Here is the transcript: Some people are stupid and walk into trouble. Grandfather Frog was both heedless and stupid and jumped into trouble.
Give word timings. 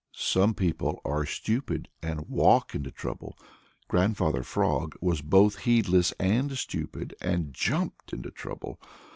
Some 0.15 0.55
people 0.55 0.99
are 1.05 1.27
stupid 1.27 1.87
and 2.01 2.21
walk 2.27 2.73
into 2.73 2.89
trouble. 2.89 3.37
Grandfather 3.87 4.41
Frog 4.41 4.95
was 4.99 5.21
both 5.21 5.59
heedless 5.59 6.11
and 6.19 6.57
stupid 6.57 7.13
and 7.21 7.53
jumped 7.53 8.11
into 8.11 8.31
trouble. 8.31 8.79